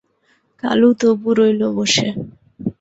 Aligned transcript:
কালু 0.63 0.89
তবু 0.99 1.29
রইল 1.37 1.61
বসে। 1.77 2.07